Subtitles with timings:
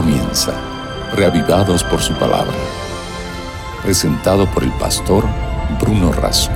[0.00, 0.52] comienza,
[1.16, 2.54] reavivados por su palabra.
[3.82, 5.24] Presentado por el pastor
[5.80, 6.52] Bruno Razo.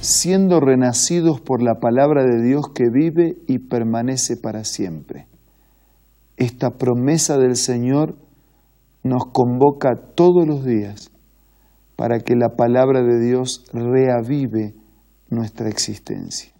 [0.00, 5.28] Siendo renacidos por la palabra de Dios que vive y permanece para siempre.
[6.36, 8.16] Esta promesa del Señor
[9.04, 11.12] nos convoca todos los días
[11.94, 14.74] para que la palabra de Dios reavive
[15.30, 16.57] nuestra existencia.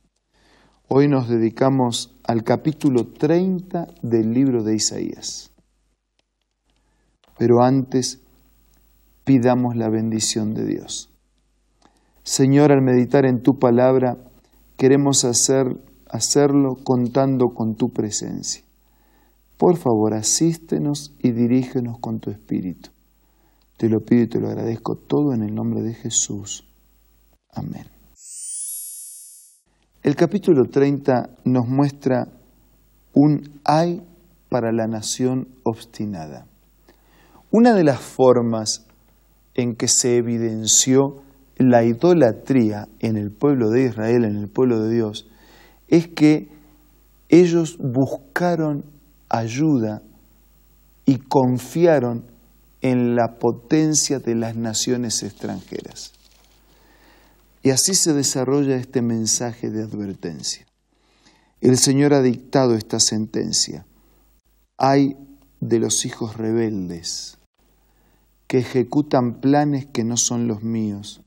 [0.91, 5.51] Hoy nos dedicamos al capítulo 30 del libro de Isaías.
[7.37, 8.23] Pero antes
[9.23, 11.11] pidamos la bendición de Dios.
[12.23, 14.17] Señor, al meditar en tu palabra,
[14.79, 15.77] queremos hacer,
[16.09, 18.65] hacerlo contando con tu presencia.
[19.59, 22.89] Por favor, asístenos y dirígenos con tu espíritu.
[23.77, 26.67] Te lo pido y te lo agradezco todo en el nombre de Jesús.
[27.53, 27.98] Amén.
[30.09, 32.29] El capítulo 30 nos muestra
[33.13, 34.01] un ay
[34.49, 36.47] para la nación obstinada.
[37.51, 38.87] Una de las formas
[39.55, 41.21] en que se evidenció
[41.59, 45.29] la idolatría en el pueblo de Israel, en el pueblo de Dios,
[45.89, 46.49] es que
[47.29, 48.87] ellos buscaron
[49.29, 50.01] ayuda
[51.05, 52.25] y confiaron
[52.81, 56.18] en la potencia de las naciones extranjeras.
[57.63, 60.67] Y así se desarrolla este mensaje de advertencia.
[61.61, 63.85] El Señor ha dictado esta sentencia.
[64.77, 65.17] Hay
[65.61, 67.39] de los hijos rebeldes
[68.47, 71.21] que ejecutan planes que no son los míos,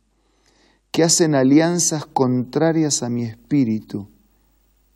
[0.91, 4.07] que hacen alianzas contrarias a mi espíritu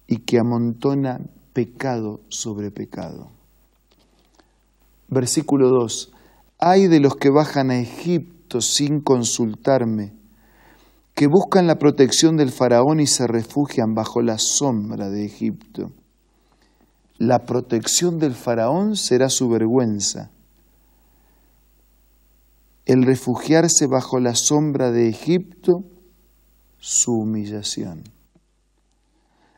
[0.07, 3.29] y que amontonan pecado sobre pecado.
[5.07, 6.11] Versículo 2.
[6.59, 10.13] Hay de los que bajan a Egipto sin consultarme,
[11.15, 15.93] que buscan la protección del faraón y se refugian bajo la sombra de Egipto.
[17.17, 20.29] La protección del faraón será su vergüenza.
[22.85, 25.85] El refugiarse bajo la sombra de Egipto,
[26.77, 28.03] su humillación.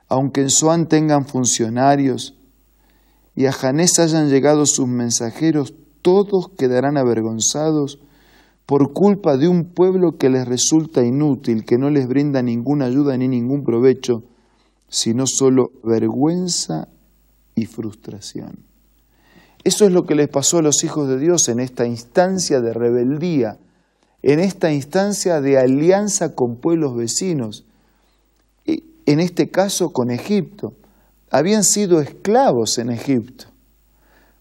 [0.08, 2.36] Aunque en Soán tengan funcionarios
[3.36, 5.74] y a Janés hayan llegado sus mensajeros,
[6.04, 8.00] todos quedarán avergonzados
[8.68, 13.18] por culpa de un pueblo que les resulta inútil, que no les brinda ninguna ayuda
[13.18, 14.24] ni ningún provecho,
[14.90, 16.90] sino solo vergüenza
[17.56, 18.60] y frustración.
[19.64, 22.74] Eso es lo que les pasó a los hijos de Dios en esta instancia de
[22.74, 23.58] rebeldía,
[24.22, 27.66] en esta instancia de alianza con pueblos vecinos,
[28.66, 30.74] en este caso con Egipto.
[31.32, 33.46] Habían sido esclavos en Egipto.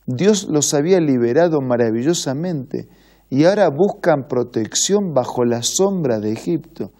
[0.04, 2.88] Dios los había liberado maravillosamente
[3.28, 6.92] y ahora buscan protección bajo la sombra de Egipto.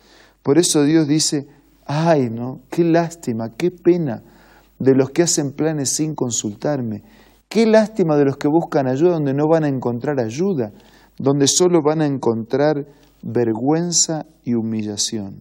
[0.43, 1.47] Por eso Dios dice,
[1.87, 4.23] ay, no, qué lástima, qué pena
[4.79, 7.03] de los que hacen planes sin consultarme,
[7.49, 10.73] qué lástima de los que buscan ayuda donde no van a encontrar ayuda,
[11.19, 12.87] donde solo van a encontrar
[13.23, 15.41] vergüenza y humillación.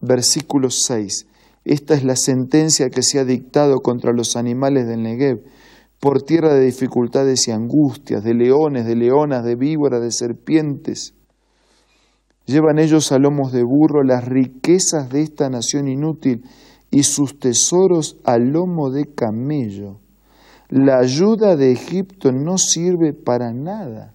[0.00, 1.26] Versículo 6.
[1.64, 5.42] Esta es la sentencia que se ha dictado contra los animales del Negev,
[6.04, 11.14] por tierra de dificultades y angustias, de leones, de leonas, de víboras, de serpientes.
[12.44, 16.44] Llevan ellos a lomos de burro las riquezas de esta nación inútil
[16.90, 20.00] y sus tesoros a lomo de camello.
[20.68, 24.12] La ayuda de Egipto no sirve para nada.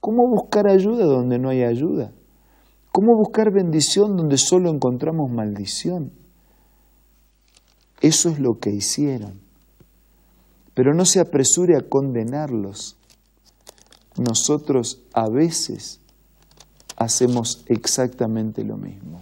[0.00, 2.12] ¿Cómo buscar ayuda donde no hay ayuda?
[2.92, 6.12] ¿Cómo buscar bendición donde solo encontramos maldición?
[8.02, 9.51] Eso es lo que hicieron.
[10.74, 12.96] Pero no se apresure a condenarlos.
[14.16, 16.00] Nosotros a veces
[16.96, 19.20] hacemos exactamente lo mismo.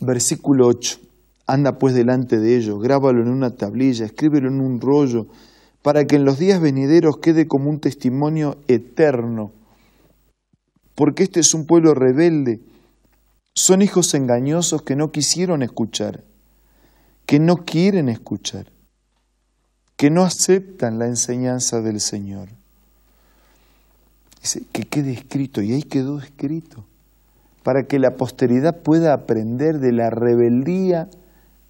[0.00, 0.98] Versículo 8.
[1.46, 5.26] Anda pues delante de ellos, grábalo en una tablilla, escríbelo en un rollo,
[5.82, 9.52] para que en los días venideros quede como un testimonio eterno
[10.94, 12.60] porque este es un pueblo rebelde.
[13.54, 16.22] Son hijos engañosos que no quisieron escuchar,
[17.26, 18.66] que no quieren escuchar,
[19.96, 22.48] que no aceptan la enseñanza del Señor.
[24.40, 26.84] Dice, que quede escrito, y ahí quedó escrito,
[27.62, 31.08] para que la posteridad pueda aprender de la rebeldía,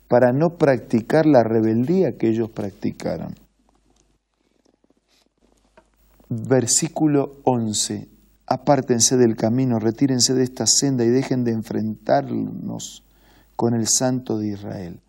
[0.08, 3.34] para no practicar la rebeldía que ellos practicaron.
[6.28, 8.08] Versículo 11
[8.46, 13.02] apártense del camino, retírense de esta senda y dejen de enfrentarnos
[13.56, 15.00] con el Santo de Israel.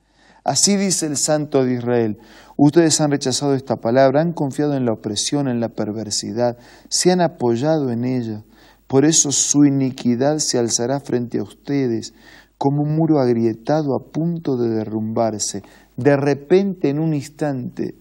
[0.45, 2.19] Así dice el Santo de Israel,
[2.55, 6.55] ustedes han rechazado esta palabra, han confiado en la opresión, en la perversidad,
[6.87, 8.43] se han apoyado en ella.
[8.85, 12.13] Por eso su iniquidad se alzará frente a ustedes,
[12.59, 15.63] como un muro agrietado a punto de derrumbarse.
[15.97, 17.95] De repente, en un instante,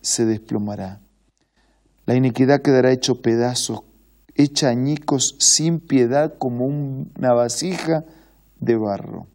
[0.00, 1.00] se desplomará.
[2.06, 3.82] La iniquidad quedará hecho pedazos,
[4.34, 8.04] hecha añicos sin piedad como una vasija
[8.58, 9.28] de barro.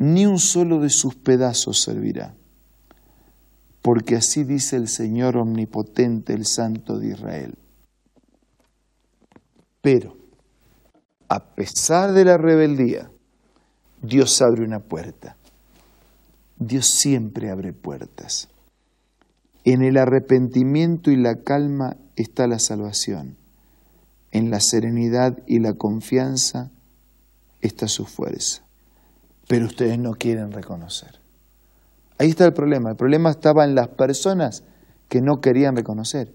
[0.00, 2.34] Ni un solo de sus pedazos servirá.
[3.82, 7.58] Porque así dice el Señor omnipotente, el Santo de Israel.
[9.82, 10.16] Pero,
[11.28, 13.10] a pesar de la rebeldía,
[14.00, 15.36] Dios abre una puerta.
[16.58, 18.48] Dios siempre abre puertas.
[19.64, 23.36] En el arrepentimiento y la calma está la salvación.
[24.30, 26.70] En la serenidad y la confianza
[27.60, 28.62] está su fuerza.
[29.50, 31.18] Pero ustedes no quieren reconocer.
[32.18, 32.90] Ahí está el problema.
[32.90, 34.62] El problema estaba en las personas
[35.08, 36.32] que no querían reconocer.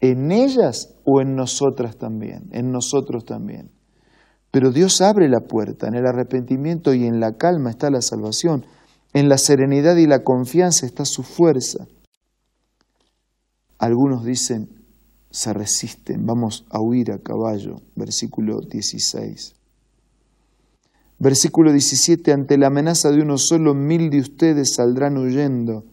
[0.00, 3.70] En ellas o en nosotras también, en nosotros también.
[4.50, 8.66] Pero Dios abre la puerta, en el arrepentimiento y en la calma está la salvación,
[9.12, 11.86] en la serenidad y la confianza está su fuerza.
[13.78, 14.70] Algunos dicen,
[15.30, 19.59] se resisten, vamos a huir a caballo, versículo 16.
[21.22, 25.84] Versículo 17, ante la amenaza de uno solo, mil de ustedes saldrán huyendo,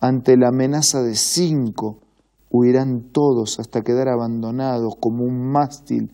[0.00, 2.00] ante la amenaza de cinco,
[2.50, 6.10] huirán todos hasta quedar abandonados como un mástil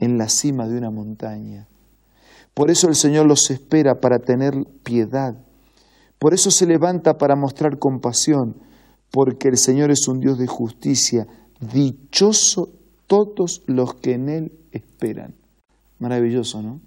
[0.00, 1.68] en la cima de una montaña.
[2.52, 5.36] Por eso el Señor los espera para tener piedad.
[6.18, 8.56] Por eso se levanta para mostrar compasión,
[9.12, 11.28] porque el Señor es un Dios de justicia.
[11.60, 12.70] Dichoso
[13.06, 15.34] todos los que en Él esperan.
[16.00, 16.80] Maravilloso, ¿no?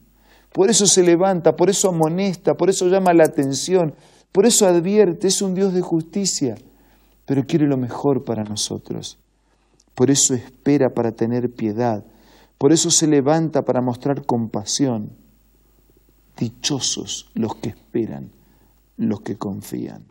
[0.54, 3.96] Por eso se levanta, por eso amonesta, por eso llama la atención,
[4.32, 6.56] por eso advierte, es un Dios de justicia,
[7.26, 9.18] pero quiere lo mejor para nosotros.
[9.96, 12.06] Por eso espera para tener piedad,
[12.60, 15.12] por eso se levanta para mostrar compasión.
[16.38, 18.32] Dichosos los que esperan,
[18.98, 20.06] los que confían.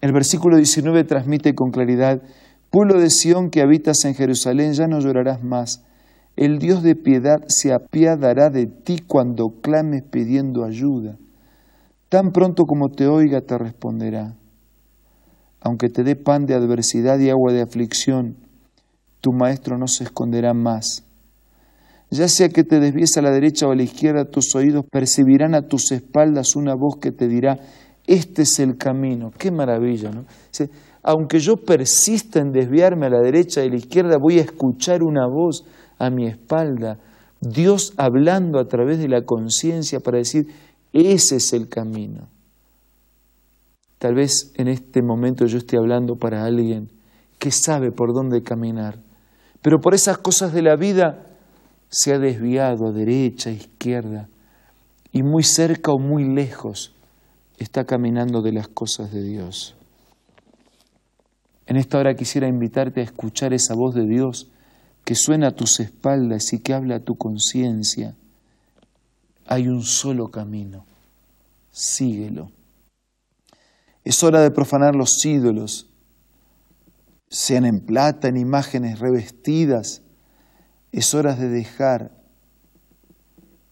[0.00, 2.22] El versículo 19 transmite con claridad,
[2.70, 5.82] pueblo de Sión que habitas en Jerusalén, ya no llorarás más.
[6.36, 11.16] El Dios de piedad se apiadará de ti cuando clames pidiendo ayuda.
[12.08, 14.34] Tan pronto como te oiga te responderá.
[15.60, 18.36] Aunque te dé pan de adversidad y agua de aflicción,
[19.20, 21.04] tu maestro no se esconderá más.
[22.10, 25.54] Ya sea que te desvíes a la derecha o a la izquierda, tus oídos percibirán
[25.54, 27.58] a tus espaldas una voz que te dirá,
[28.06, 29.30] este es el camino.
[29.38, 30.24] Qué maravilla, ¿no?
[31.02, 35.02] aunque yo persista en desviarme a la derecha y a la izquierda, voy a escuchar
[35.02, 35.64] una voz
[36.00, 36.98] a mi espalda,
[37.40, 40.48] Dios hablando a través de la conciencia para decir,
[40.92, 42.28] ese es el camino.
[43.98, 46.90] Tal vez en este momento yo esté hablando para alguien
[47.38, 48.98] que sabe por dónde caminar,
[49.60, 51.26] pero por esas cosas de la vida
[51.90, 54.28] se ha desviado a derecha, a izquierda,
[55.12, 56.94] y muy cerca o muy lejos
[57.58, 59.74] está caminando de las cosas de Dios.
[61.66, 64.48] En esta hora quisiera invitarte a escuchar esa voz de Dios
[65.04, 68.14] que suena a tus espaldas y que habla a tu conciencia.
[69.46, 70.84] Hay un solo camino,
[71.72, 72.50] síguelo.
[74.04, 75.86] Es hora de profanar los ídolos,
[77.28, 80.02] sean en plata, en imágenes revestidas.
[80.92, 82.10] Es hora de dejar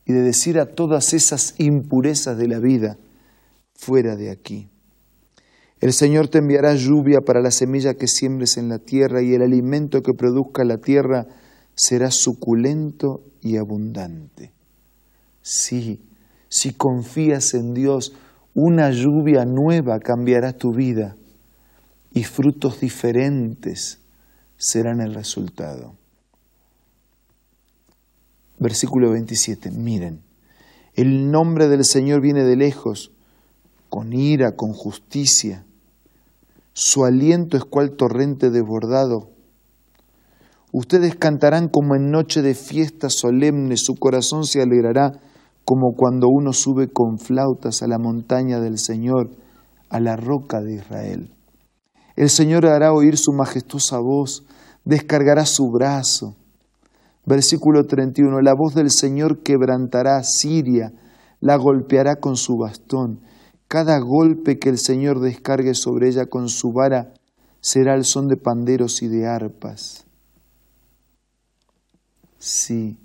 [0.05, 2.97] y de decir a todas esas impurezas de la vida,
[3.75, 4.69] fuera de aquí.
[5.80, 9.42] El Señor te enviará lluvia para la semilla que siembres en la tierra y el
[9.42, 11.26] alimento que produzca la tierra
[11.75, 14.52] será suculento y abundante.
[15.42, 16.00] Sí,
[16.49, 18.12] si confías en Dios,
[18.54, 21.16] una lluvia nueva cambiará tu vida
[22.12, 24.00] y frutos diferentes
[24.56, 25.94] serán el resultado.
[28.58, 30.23] Versículo 27, miren,
[30.94, 33.12] el nombre del Señor viene de lejos,
[33.88, 35.64] con ira, con justicia.
[36.80, 39.30] Su aliento es cual torrente desbordado.
[40.73, 45.11] Ustedes cantarán como en noche de fiesta solemne, su corazón se alegrará
[45.64, 49.30] como cuando uno sube con flautas a la montaña del Señor,
[49.90, 51.35] a la roca de Israel.
[52.14, 54.44] El Señor hará oír su majestuosa voz,
[54.85, 56.37] descargará su brazo.
[57.26, 58.40] Versículo 31.
[58.40, 60.92] La voz del Señor quebrantará Siria,
[61.40, 63.18] la golpeará con su bastón.
[63.69, 67.13] Cada golpe que el Señor descargue sobre ella con su vara
[67.61, 70.07] será el son de panderos y de arpas.
[72.39, 72.97] Sí,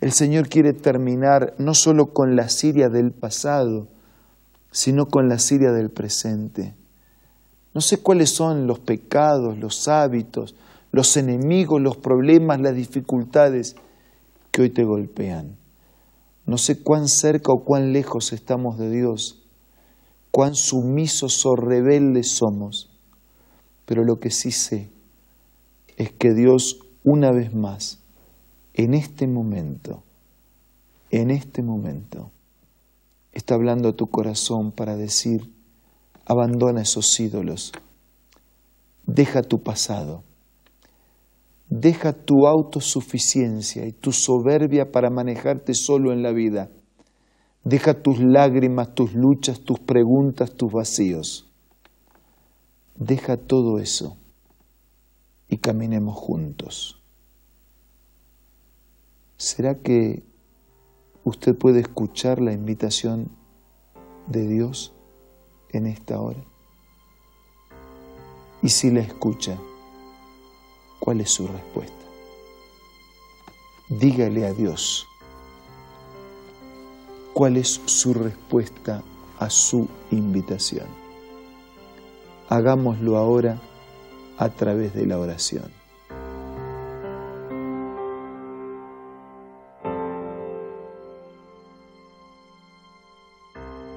[0.00, 3.88] el Señor quiere terminar no solo con la Siria del pasado,
[4.70, 6.74] sino con la Siria del presente.
[7.74, 10.54] No sé cuáles son los pecados, los hábitos,
[10.92, 13.76] los enemigos, los problemas, las dificultades
[14.50, 15.56] que hoy te golpean.
[16.46, 19.39] No sé cuán cerca o cuán lejos estamos de Dios,
[20.30, 22.90] cuán sumisos o rebeldes somos,
[23.86, 24.88] pero lo que sí sé
[25.96, 27.98] es que Dios una vez más,
[28.74, 30.02] en este momento,
[31.10, 32.30] en este momento,
[33.32, 35.50] está hablando a tu corazón para decir,
[36.24, 37.72] abandona esos ídolos,
[39.06, 40.22] deja tu pasado,
[41.68, 46.68] deja tu autosuficiencia y tu soberbia para manejarte solo en la vida,
[47.64, 51.46] deja tus lágrimas, tus luchas, tus preguntas, tus vacíos,
[52.94, 54.16] deja todo eso
[55.48, 57.00] y caminemos juntos.
[59.36, 60.22] ¿Será que
[61.24, 63.30] usted puede escuchar la invitación
[64.26, 64.92] de Dios
[65.70, 66.44] en esta hora?
[68.62, 69.58] Y si la escucha,
[70.98, 71.94] ¿cuál es su respuesta?
[73.88, 75.06] Dígale a Dios
[77.40, 79.02] cuál es su respuesta
[79.38, 80.86] a su invitación.
[82.50, 83.58] Hagámoslo ahora
[84.36, 85.72] a través de la oración.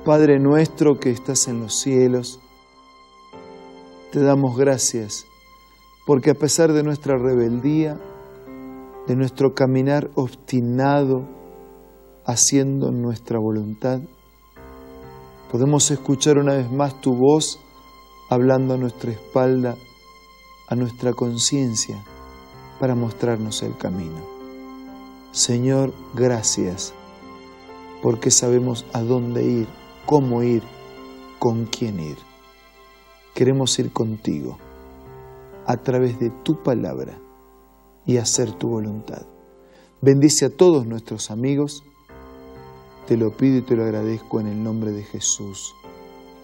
[0.05, 2.39] Padre nuestro que estás en los cielos,
[4.13, 5.25] te damos gracias
[6.07, 7.99] porque a pesar de nuestra rebeldía,
[9.05, 11.42] de nuestro caminar obstinado,
[12.25, 14.01] haciendo nuestra voluntad,
[15.51, 17.59] podemos escuchar una vez más tu voz
[18.29, 19.75] hablando a nuestra espalda,
[20.67, 22.03] a nuestra conciencia,
[22.79, 24.21] para mostrarnos el camino.
[25.31, 26.93] Señor, gracias,
[28.01, 29.67] porque sabemos a dónde ir
[30.05, 30.63] cómo ir,
[31.39, 32.17] con quién ir.
[33.33, 34.57] Queremos ir contigo
[35.65, 37.17] a través de tu palabra
[38.05, 39.25] y hacer tu voluntad.
[40.01, 41.83] Bendice a todos nuestros amigos.
[43.07, 45.75] Te lo pido y te lo agradezco en el nombre de Jesús.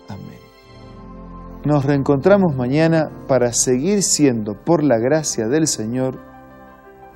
[0.08, 0.39] Amén.
[1.63, 6.20] Nos reencontramos mañana para seguir siendo, por la gracia del Señor,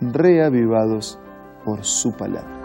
[0.02, 1.18] reavivados
[1.64, 2.64] por su palabra.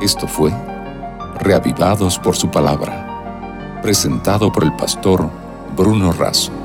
[0.00, 0.52] Esto fue
[1.40, 5.28] Reavivados por su palabra, presentado por el pastor
[5.76, 6.63] Bruno Razo.